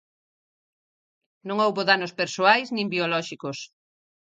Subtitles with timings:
[1.47, 3.57] Non houbo danos persoais nin biolóxicos.